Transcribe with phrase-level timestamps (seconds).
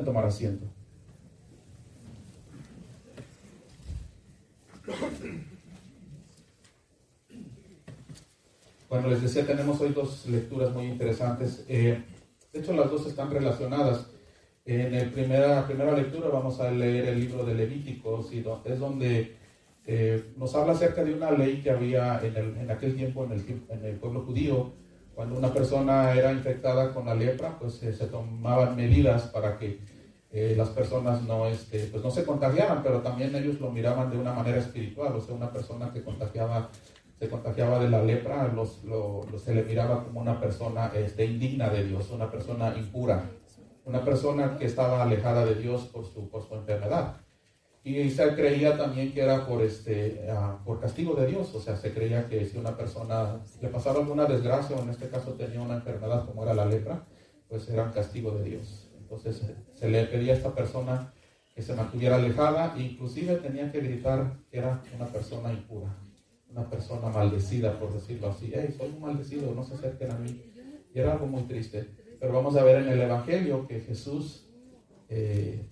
[0.00, 0.66] tomar asiento.
[8.88, 11.64] Bueno, les decía, tenemos hoy dos lecturas muy interesantes.
[11.68, 12.02] Eh,
[12.52, 14.06] de hecho, las dos están relacionadas.
[14.64, 19.36] En la primera, primera lectura vamos a leer el libro de Levíticos, y es donde
[19.86, 23.32] eh, nos habla acerca de una ley que había en, el, en aquel tiempo en
[23.32, 24.72] el, en el, pueblo judío.
[25.14, 29.80] Cuando una persona era infectada con la lepra, pues eh, se tomaban medidas para que
[30.30, 34.16] eh, las personas no, este, pues no se contagiaran, pero también ellos lo miraban de
[34.16, 36.70] una manera espiritual, o sea, una persona que contagiaba,
[37.18, 38.50] se contagiaba de la lepra,
[39.36, 43.28] se le miraba como una persona este, indigna de Dios, una persona impura,
[43.84, 47.16] una persona que estaba alejada de Dios por su, por su enfermedad.
[47.84, 51.76] Y se creía también que era por, este, ah, por castigo de Dios, o sea,
[51.76, 55.60] se creía que si una persona le pasaba alguna desgracia, o en este caso tenía
[55.60, 57.04] una enfermedad como era la lepra,
[57.48, 58.88] pues era un castigo de Dios.
[59.00, 59.42] Entonces
[59.74, 61.12] se le pedía a esta persona
[61.54, 65.94] que se mantuviera alejada e inclusive tenía que gritar que era una persona impura,
[66.48, 68.52] una persona maldecida, por decirlo así.
[68.54, 70.40] Hey, soy un maldecido, no se acerquen a mí.
[70.94, 71.88] Y era algo muy triste.
[72.20, 74.48] Pero vamos a ver en el Evangelio que Jesús
[75.08, 75.71] eh,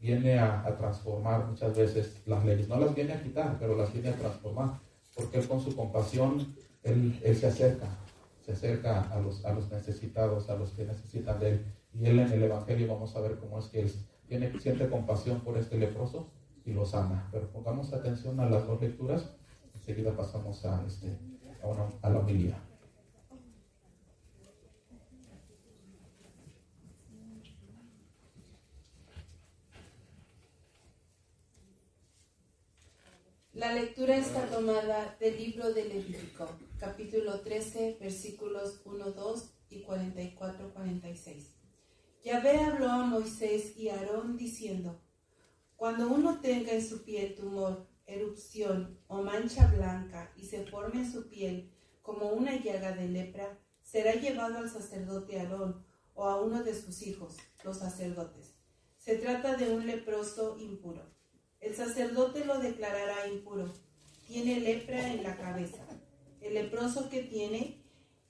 [0.00, 2.68] viene a, transformar muchas veces las leyes.
[2.68, 4.78] No las viene a quitar, pero las viene a transformar.
[5.14, 7.86] Porque con su compasión, Él, se acerca,
[8.44, 11.66] se acerca a los, a los necesitados, a los que necesitan de Él.
[11.94, 13.92] Y él en el Evangelio vamos a ver cómo es que él
[14.28, 16.30] tiene, siente compasión por este leproso
[16.64, 17.28] y lo sana.
[17.32, 19.30] Pero pongamos atención a las dos lecturas.
[19.74, 21.18] Enseguida pasamos a, este,
[21.62, 22.62] a, a la homilía.
[33.58, 40.72] La lectura está tomada del libro de Levítico, capítulo 13, versículos 1, 2 y 44,
[40.72, 41.56] 46.
[42.22, 45.02] Yahvé habló a Moisés y a Aarón diciendo,
[45.74, 51.12] Cuando uno tenga en su piel tumor, erupción o mancha blanca y se forme en
[51.12, 55.84] su piel como una llaga de lepra, será llevado al sacerdote Aarón
[56.14, 58.54] o a uno de sus hijos, los sacerdotes.
[58.98, 61.17] Se trata de un leproso impuro.
[61.60, 63.72] El sacerdote lo declarará impuro.
[64.26, 65.84] Tiene lepra en la cabeza.
[66.40, 67.82] El leproso que tiene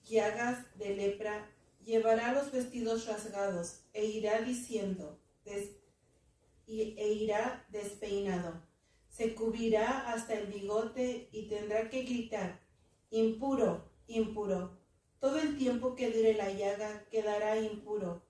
[0.05, 1.51] llagas de lepra
[1.85, 5.21] llevará los vestidos rasgados e irá diciendo,
[6.67, 8.63] e irá despeinado.
[9.09, 12.61] Se cubrirá hasta el bigote y tendrá que gritar,
[13.11, 14.79] impuro, impuro.
[15.19, 18.23] Todo el tiempo que dure la llaga quedará impuro,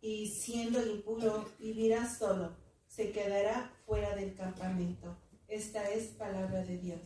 [0.00, 2.56] y siendo impuro vivirá solo,
[2.94, 5.16] se quedará fuera del campamento.
[5.48, 7.00] Esta es palabra de Dios.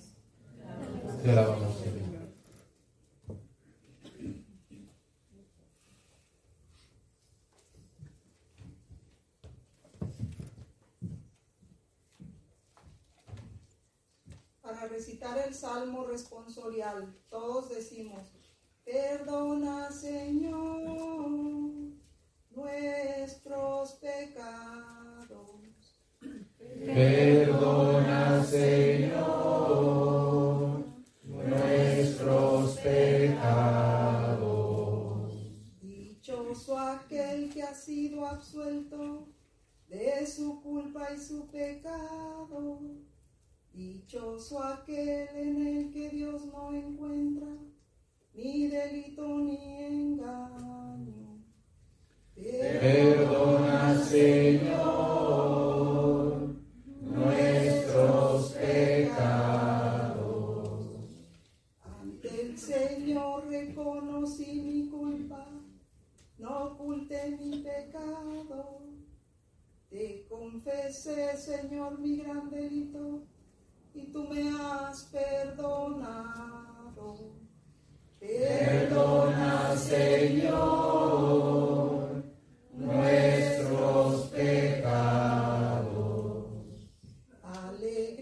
[14.60, 17.16] para recitar el salmo responsorial.
[17.31, 18.28] Todos decimos,
[18.84, 20.78] perdona Señor
[26.98, 29.14] Perdona Señor
[31.22, 34.48] nuestros pecados.
[35.81, 39.28] Dichoso aquel que ha sido absuelto
[39.88, 42.81] de su culpa y su pecado
[43.72, 47.47] Dichoso aquel en el que Dios no encuentra
[48.34, 49.58] ni delito ni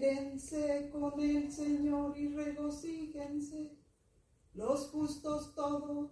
[0.07, 3.77] Alégrense con el Señor y regocíjense
[4.53, 6.11] los justos todos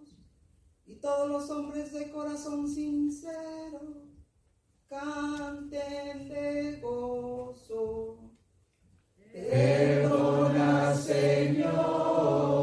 [0.84, 4.04] y todos los hombres de corazón sincero.
[4.88, 8.26] Canten de gozo
[9.32, 12.55] Perdona, Señor,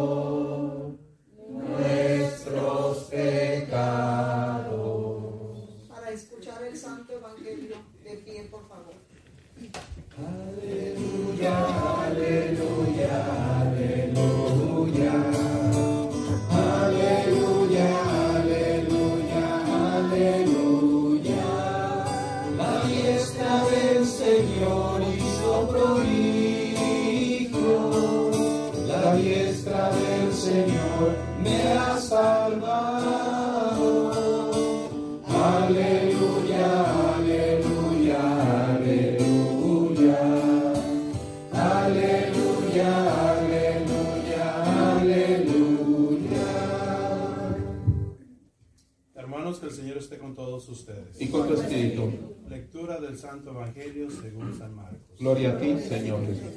[50.69, 51.21] ustedes.
[51.21, 52.11] Y con tu espíritu.
[52.49, 55.19] Lectura del Santo Evangelio según San Marcos.
[55.19, 56.53] Gloria a ti, Señor Jesús.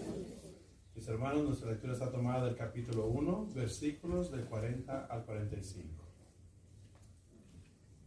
[0.94, 6.04] Mis hermanos, nuestra lectura está tomada del capítulo 1, versículos del 40 al 45.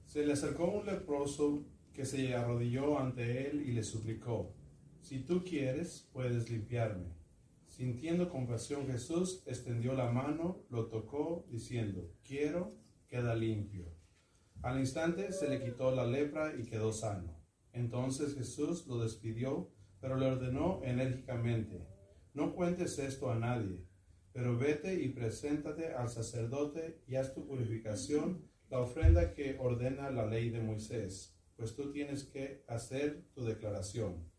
[0.06, 1.64] Se le acercó un leproso
[1.94, 4.54] que se arrodilló ante él y le suplicó,
[5.02, 7.14] si tú quieres, puedes limpiarme.
[7.68, 12.74] Sintiendo compasión, Jesús extendió la mano, lo tocó, diciendo, quiero,
[13.08, 13.99] queda limpio.
[14.62, 17.34] Al instante se le quitó la lepra y quedó sano.
[17.72, 19.72] Entonces Jesús lo despidió,
[20.02, 21.88] pero le ordenó enérgicamente,
[22.34, 23.86] no cuentes esto a nadie,
[24.34, 30.26] pero vete y preséntate al sacerdote y haz tu purificación, la ofrenda que ordena la
[30.26, 34.30] ley de Moisés, pues tú tienes que hacer tu declaración.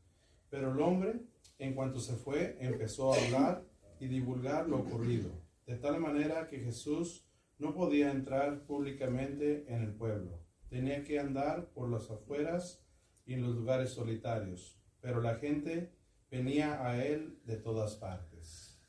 [0.51, 1.23] Pero el hombre,
[1.59, 3.65] en cuanto se fue, empezó a hablar
[3.99, 5.31] y divulgar lo ocurrido,
[5.67, 7.27] de tal manera que Jesús
[7.61, 10.41] no podía entrar públicamente en el pueblo.
[10.71, 12.83] Tenía que andar por las afueras
[13.27, 14.81] y en los lugares solitarios.
[15.01, 15.93] Pero la gente
[16.31, 18.81] venía a él de todas partes.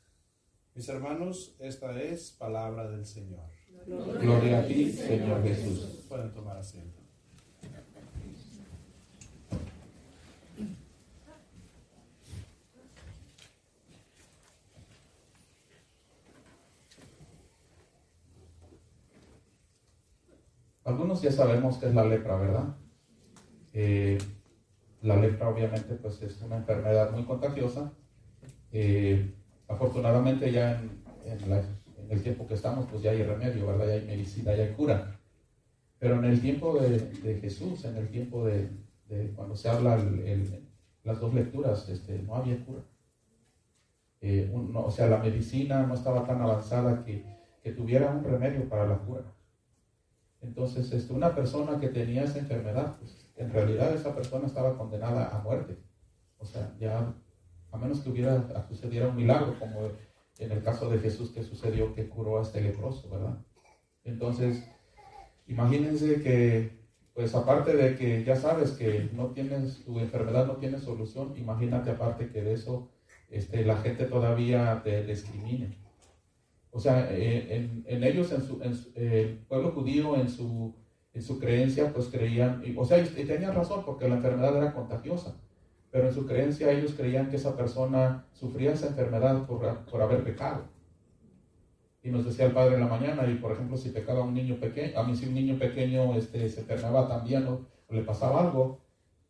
[0.74, 3.50] Mis hermanos, esta es palabra del Señor.
[3.86, 6.06] Gloria a ti, Señor Jesús.
[6.08, 7.01] Pueden tomar asiento.
[20.84, 22.76] Algunos ya sabemos que es la lepra, ¿verdad?
[23.72, 24.18] Eh,
[25.02, 27.92] la lepra obviamente pues es una enfermedad muy contagiosa.
[28.72, 29.32] Eh,
[29.68, 30.80] afortunadamente ya
[31.24, 33.86] en, el tiempo que estamos pues ya hay remedio, ¿verdad?
[33.86, 35.18] Ya hay medicina, ya hay cura.
[35.98, 38.68] Pero en el tiempo de, Jesús, en el tiempo de,
[39.36, 39.96] cuando se habla
[41.04, 42.82] las dos lecturas, este, no había cura.
[44.20, 47.24] Eh, o sea, la medicina no estaba tan avanzada que,
[47.62, 49.22] que tuviera un remedio para la cura.
[50.42, 55.34] Entonces, este, una persona que tenía esa enfermedad, pues, en realidad esa persona estaba condenada
[55.34, 55.78] a muerte.
[56.38, 57.14] O sea, ya,
[57.70, 59.80] a menos que hubiera, sucediera un milagro, como
[60.38, 63.38] en el caso de Jesús que sucedió que curó a este leproso, ¿verdad?
[64.04, 64.64] Entonces,
[65.46, 66.82] imagínense que,
[67.14, 71.90] pues aparte de que ya sabes que no tienes, tu enfermedad no tiene solución, imagínate
[71.90, 72.90] aparte que de eso
[73.30, 75.81] este, la gente todavía te discrimine.
[76.74, 78.58] O sea, en, ellos, en, su,
[78.94, 80.74] eh, pueblo judío, en su,
[81.12, 85.36] en su creencia, pues creían, o sea, y tenían razón porque la enfermedad era contagiosa,
[85.90, 90.24] pero en su creencia ellos creían que esa persona sufría esa enfermedad por, por haber
[90.24, 90.64] pecado.
[92.02, 94.56] Y nos decía el padre en la mañana, y por ejemplo, si pecaba un niño
[94.56, 98.40] pequeño, a mí si un niño pequeño este, se enfermaba también o, o le pasaba
[98.40, 98.80] algo,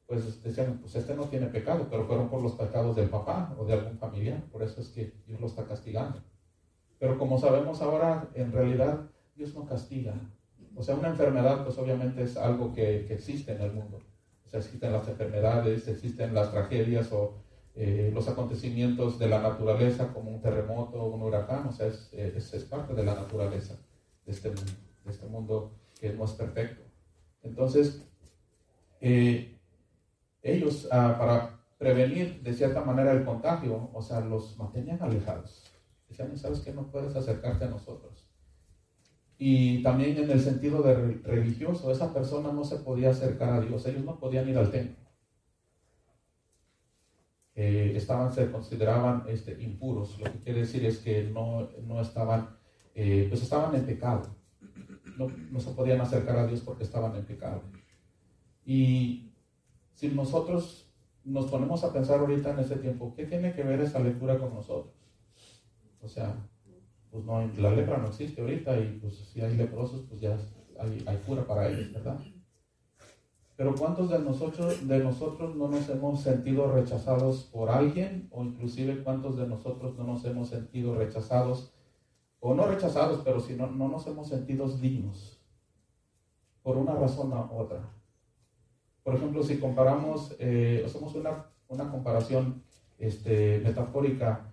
[0.06, 3.64] pues decían, pues este no tiene pecado, pero fueron por los pecados del papá o
[3.64, 6.22] de algún familiar, por eso es que Dios lo está castigando.
[7.02, 10.14] Pero como sabemos ahora, en realidad Dios no castiga.
[10.76, 13.98] O sea, una enfermedad, pues obviamente es algo que, existe en el mundo.
[14.46, 17.42] O sea, existen las enfermedades, existen las tragedias o
[17.74, 21.66] eh, los acontecimientos de la naturaleza, como un terremoto, un huracán.
[21.66, 23.74] O sea, es, es, parte de la naturaleza
[24.24, 24.72] de este mundo,
[25.04, 26.84] de este mundo que no es perfecto.
[27.42, 28.06] Entonces,
[29.00, 29.58] eh,
[30.40, 35.71] ellos, ah, para prevenir de cierta manera el contagio, o sea, los mantenían alejados
[36.12, 38.28] Decían, ¿sabes que No puedes acercarte a nosotros.
[39.38, 43.84] Y también en el sentido de religioso, esa persona no se podía acercar a Dios,
[43.86, 45.02] ellos no podían ir al templo.
[47.54, 52.56] Eh, estaban, se consideraban este, impuros, lo que quiere decir es que no, no estaban,
[52.94, 54.36] eh, pues estaban en pecado.
[55.18, 57.62] No, no se podían acercar a Dios porque estaban en pecado.
[58.64, 59.32] Y
[59.94, 60.92] si nosotros
[61.24, 64.54] nos ponemos a pensar ahorita en ese tiempo, ¿qué tiene que ver esa lectura con
[64.54, 65.01] nosotros?
[66.02, 66.34] O sea,
[67.10, 70.36] pues no, la lepra no existe ahorita y pues si hay leprosos, pues ya
[70.78, 72.18] hay, cura para ellos, ¿verdad?
[73.56, 78.28] Pero ¿cuántos de nosotros, de nosotros no nos hemos sentido rechazados por alguien?
[78.32, 81.72] O inclusive cuántos de nosotros no nos hemos sentido rechazados,
[82.40, 85.40] o no rechazados, pero si no, no nos hemos sentido dignos,
[86.62, 87.88] por una razón u otra.
[89.04, 92.62] Por ejemplo, si comparamos, eh, hacemos una, una comparación
[92.98, 94.51] este, metafórica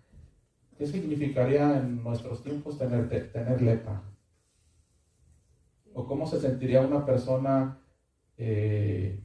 [0.79, 4.01] ¿Qué significaría en nuestros tiempos tener, tener lepra?
[5.93, 7.81] ¿O cómo se sentiría una persona
[8.37, 9.21] eh,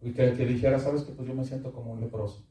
[0.00, 2.46] que, dijera, sabes que pues yo me siento como un leproso?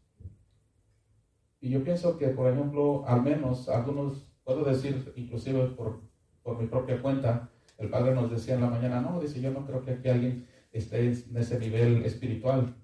[1.61, 6.01] Y yo pienso que, por ejemplo, al menos algunos, puedo decir, inclusive por,
[6.43, 9.65] por mi propia cuenta, el padre nos decía en la mañana, no, dice, yo no
[9.65, 12.75] creo que aquí alguien esté en ese nivel espiritual.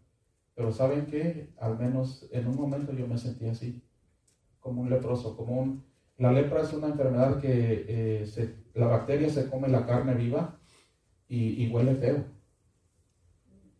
[0.55, 1.53] Pero ¿saben qué?
[1.59, 3.83] Al menos en un momento yo me sentí así,
[4.59, 5.83] como un leproso, como un...
[6.17, 10.59] La lepra es una enfermedad que eh, la bacteria se come la carne viva
[11.29, 12.25] y, huele feo.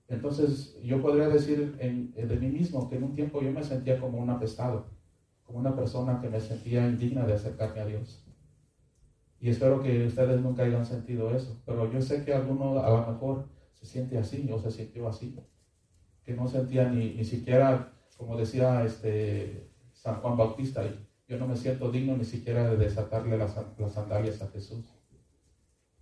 [0.07, 4.19] Entonces yo podría decir de mí mismo que en un tiempo yo me sentía como
[4.19, 4.89] un apestado,
[5.43, 8.25] como una persona que me sentía indigna de acercarme a Dios.
[9.41, 13.13] Y espero que ustedes nunca hayan sentido eso, pero yo sé que alguno a lo
[13.13, 15.37] mejor se siente así o se sintió así,
[16.23, 19.68] que no sentía ni, ni siquiera, como decía este
[20.01, 20.81] San Juan Bautista,
[21.27, 23.55] yo no me siento digno ni siquiera de desatarle las,
[23.93, 24.85] sandalias a Jesús.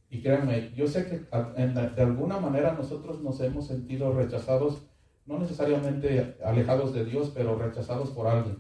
[0.10, 4.84] Y créanme, yo sé que de alguna manera nosotros nos hemos sentido rechazados,
[5.26, 8.60] no necesariamente alejados de Dios, pero rechazados por alguien.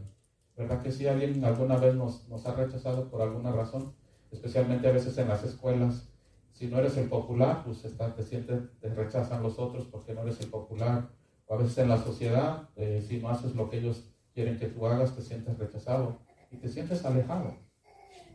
[0.57, 3.93] ¿Verdad que si alguien alguna vez nos, nos ha rechazado por alguna razón?
[4.31, 6.09] Especialmente a veces en las escuelas.
[6.51, 10.23] Si no eres el popular, pues está, te sientes, te rechazan los otros porque no
[10.23, 11.09] eres el popular.
[11.45, 14.67] O a veces en la sociedad, eh, si no haces lo que ellos quieren que
[14.67, 16.19] tú hagas, te sientes rechazado
[16.51, 17.55] y te sientes alejado.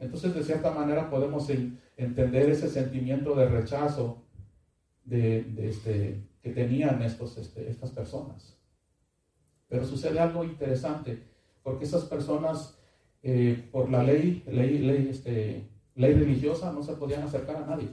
[0.00, 1.49] Entonces, de cierta manera, podemos
[1.97, 4.25] entender ese sentimiento de rechazo
[5.04, 8.59] de, este, que tenían estos, este, estas personas.
[9.68, 11.23] Pero sucede algo interesante,
[11.62, 12.76] porque esas personas,
[13.23, 17.90] eh, por la ley, ley, ley, este, ley religiosa, no se podían acercar a nadie.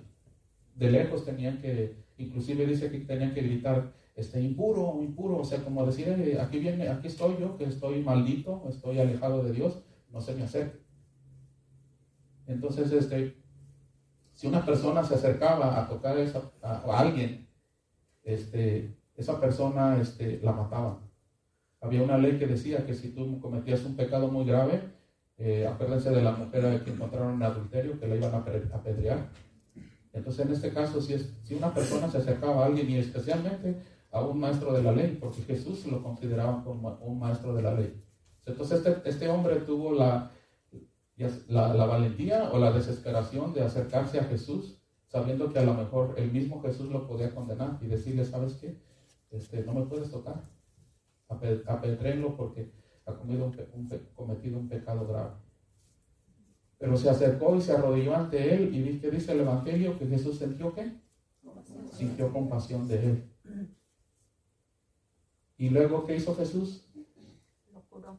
[0.73, 5.63] De lejos tenían que, inclusive dice que tenían que gritar, este, impuro, impuro, o sea,
[5.63, 9.81] como decir, eh, aquí viene, aquí estoy yo, que estoy maldito, estoy alejado de Dios,
[10.11, 10.77] no se me acerque.
[12.45, 13.37] Entonces, este,
[14.33, 16.17] si una persona se acercaba a tocar
[16.61, 17.47] a, alguien,
[18.23, 20.99] este, esa persona este, la mataba.
[21.79, 24.81] Había una ley que decía que si tú cometías un pecado muy grave,
[25.37, 29.29] eh, acuérdense de la mujer que encontraron en adulterio, que la iban a apedrear.
[30.11, 33.77] Entonces, en este caso, si, es, si una persona se acercaba a alguien, y especialmente
[34.11, 37.73] a un maestro de la ley, porque Jesús lo consideraba como un maestro de la
[37.73, 38.03] ley.
[38.45, 40.31] Entonces, este, este hombre tuvo la,
[41.47, 46.15] la, la, valentía o la desesperación de acercarse a Jesús, sabiendo que a lo mejor
[46.17, 48.81] el mismo Jesús lo podía condenar y decirle, ¿sabes qué?
[49.29, 50.49] Este, no me puedes tocar,
[51.27, 52.71] apedrélo porque
[53.05, 55.31] ha cometido un, cometido un pecado grave.
[56.79, 59.99] Pero se acercó y se arrodilló ante él y ¿qué dice el Evangelio?
[59.99, 60.93] Que Jesús sintió qué?
[61.91, 63.23] Sintió compasión de él.
[65.59, 66.89] Y luego, ¿qué hizo Jesús?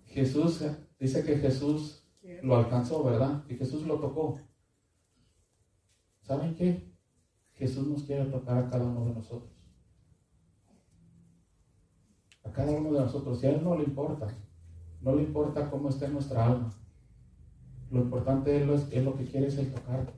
[0.04, 0.62] Jesús,
[0.98, 2.04] dice que Jesús
[2.42, 3.42] lo alcanzó, ¿verdad?
[3.48, 4.38] Y Jesús lo tocó.
[6.20, 6.92] ¿Saben qué?
[7.54, 9.50] Jesús nos quiere tocar a cada uno de nosotros.
[12.44, 13.42] A cada uno de nosotros.
[13.42, 14.28] Y a Él no le importa.
[15.00, 16.70] No le importa cómo esté nuestra alma.
[17.90, 20.12] Lo importante es lo, que quiere es el tocar.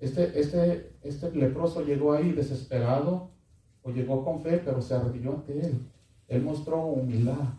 [0.00, 3.30] Este, este, este leproso llegó ahí desesperado
[3.82, 5.86] o llegó con fe, pero se arrodilló ante Él.
[6.30, 7.58] Él mostró humildad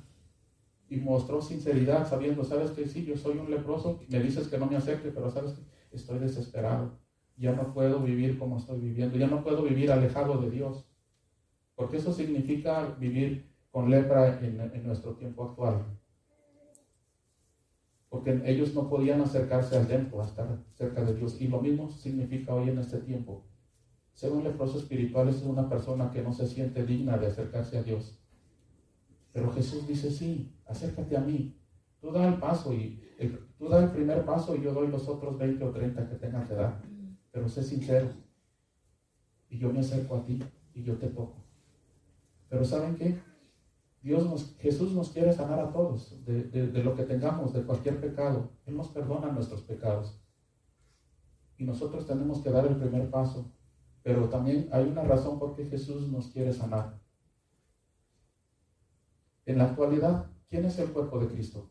[0.89, 4.65] y mostró sinceridad, sabiendo, sabes que sí, yo soy un leproso, me dices que no
[4.65, 5.55] me acerque, pero sabes
[5.89, 6.97] que estoy desesperado,
[7.35, 10.89] ya no puedo vivir como estoy viviendo, ya no puedo vivir alejado de Dios,
[11.75, 15.83] porque eso significa vivir con lepra en, nuestro tiempo actual.
[18.07, 21.41] Porque ellos no podían acercarse al templo, a estar cerca de Dios.
[21.41, 23.45] Y lo mismo significa hoy en este tiempo.
[24.13, 27.83] Ser un leproso espiritual es una persona que no se siente digna de acercarse a
[27.83, 28.20] Dios
[29.33, 31.57] pero Jesús dice, sí, acércate a mí.
[31.99, 33.01] Tú da el paso y
[33.57, 36.45] tú da el primer paso y yo doy los otros 20 o 30 que tenga
[36.45, 36.81] que dar.
[37.31, 38.09] Pero sé sincero.
[39.49, 40.39] Y yo me acerco a ti
[40.73, 41.45] y yo te toco.
[42.49, 43.19] Pero ¿saben qué?
[44.01, 48.01] Dios nos, Jesús nos quiere sanar a todos de, de lo que tengamos, de cualquier
[48.01, 48.51] pecado.
[48.65, 50.19] Él nos perdona nuestros pecados.
[51.57, 53.53] Y nosotros tenemos que dar el primer paso.
[54.01, 57.00] Pero también hay una razón por qué Jesús nos quiere sanar.
[59.45, 61.69] En la actualidad, ¿quién es el cuerpo de Cristo?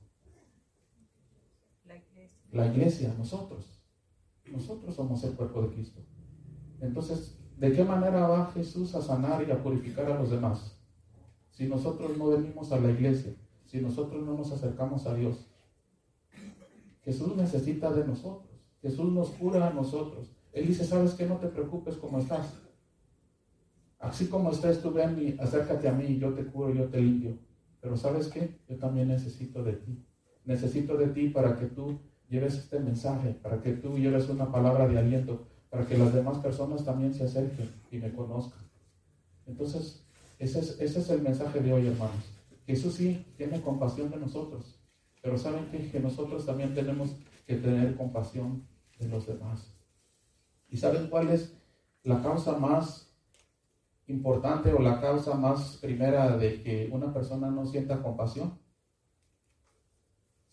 [1.84, 2.48] La iglesia.
[2.50, 3.82] La iglesia, nosotros.
[4.50, 6.00] Nosotros somos el cuerpo de Cristo.
[6.80, 10.80] Entonces, ¿de qué manera va Jesús a sanar y a purificar a los demás?
[11.50, 13.34] Si nosotros no venimos a la iglesia,
[13.66, 15.46] si nosotros no nos acercamos a Dios.
[17.02, 18.50] Jesús necesita de nosotros.
[18.82, 20.32] Jesús nos cura a nosotros.
[20.52, 21.26] Él dice, ¿sabes qué?
[21.26, 22.54] No te preocupes cómo estás.
[23.98, 27.38] Así como estás, tú ven y acércate a mí, yo te curo, yo te limpio.
[27.80, 28.58] Pero sabes qué?
[28.68, 30.04] Yo también necesito de ti.
[30.44, 34.86] Necesito de ti para que tú lleves este mensaje, para que tú lleves una palabra
[34.88, 38.62] de aliento, para que las demás personas también se acerquen y me conozcan.
[39.46, 40.04] Entonces,
[40.38, 42.24] ese es, ese es el mensaje de hoy, hermanos.
[42.66, 44.80] Jesús sí tiene compasión de nosotros,
[45.22, 45.90] pero ¿saben qué?
[45.90, 48.64] Que nosotros también tenemos que tener compasión
[48.98, 49.74] de los demás.
[50.68, 51.54] ¿Y saben cuál es
[52.04, 53.09] la causa más
[54.10, 58.58] importante o la causa más primera de que una persona no sienta compasión?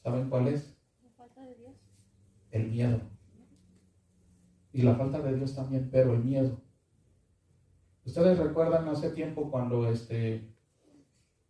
[0.04, 0.78] ¿Saben cuál es?
[1.04, 1.76] La falta de Dios.
[2.52, 3.02] El miedo.
[4.72, 6.62] Y la falta de Dios también, pero el miedo.
[8.06, 10.56] Ustedes recuerdan hace tiempo cuando este,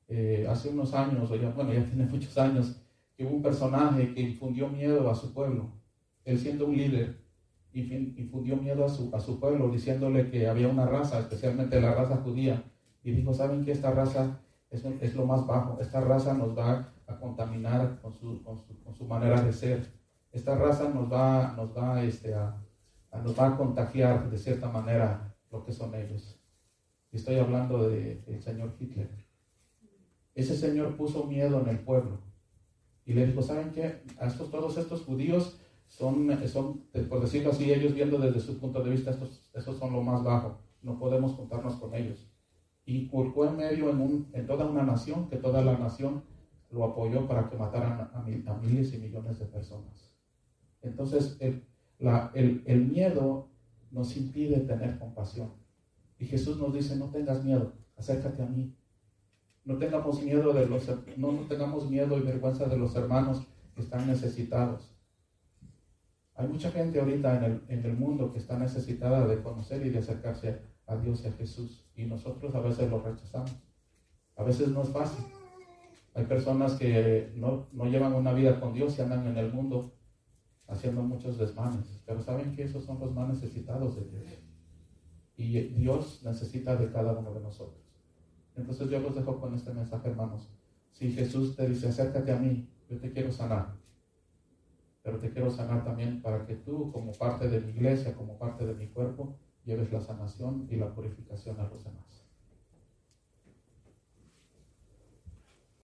[0.08, 2.82] eh, hace unos años, o ya, bueno, ya tiene muchos años,
[3.16, 5.72] que hubo un personaje que infundió miedo a su pueblo.
[6.24, 7.27] Él siendo un líder,
[7.82, 12.18] infundió miedo a su, a su pueblo, diciéndole que había una raza, especialmente la raza
[12.18, 12.64] judía,
[13.04, 15.80] y dijo, ¿saben que esta raza es, es lo más bajo?
[15.80, 19.88] Esta raza nos va a contaminar con su, con su, con su manera de ser.
[20.32, 22.62] Esta raza nos va, nos va, este, a,
[23.24, 26.40] nos va a contagiar de cierta manera lo que son ellos.
[27.12, 29.10] Y estoy hablando del de, señor Hitler.
[30.36, 32.20] Ese señor puso miedo en el pueblo
[33.06, 34.04] y le dijo, ¿saben qué?
[34.20, 35.58] A estos, todos estos judíos
[35.88, 39.94] son, son, por decirlo así, ellos viendo desde su punto de vista, estos, estos son
[39.94, 42.28] lo más bajo, no podemos juntarnos con ellos.
[42.86, 46.24] Y en medio en, un, en toda una nación, que toda la nación
[46.72, 50.14] lo apoyó para que mataran a, miles y millones de personas.
[50.82, 51.64] Entonces, el,
[52.34, 53.50] el, el miedo
[53.92, 55.52] nos impide tener compasión.
[56.20, 58.74] Y Jesús nos dice, no tengas miedo, acércate a mí.
[59.66, 63.82] No tengamos miedo de los no, no tengamos miedo y vergüenza de los hermanos que
[63.82, 64.97] están necesitados.
[66.38, 69.90] Hay mucha gente ahorita en el, en el mundo que está necesitada de conocer y
[69.90, 71.90] de acercarse a Dios y a Jesús.
[71.96, 73.52] Y nosotros a veces lo rechazamos.
[74.36, 75.26] A veces no es fácil.
[76.14, 79.94] Hay personas que no, no, llevan una vida con Dios y andan en el mundo
[80.68, 82.02] haciendo muchos desmanes.
[82.06, 84.32] Pero saben que esos son los más necesitados de Dios.
[85.38, 87.84] Y Dios necesita de cada uno de nosotros.
[88.56, 90.50] Entonces yo los dejo con este mensaje, hermanos.
[90.92, 93.76] Si Jesús te dice, acércate a mí, yo te quiero sanar.
[95.08, 98.66] Pero te quiero sanar también para que tú, como parte de mi iglesia, como parte
[98.66, 102.27] de mi cuerpo, lleves la sanación y la purificación a los demás.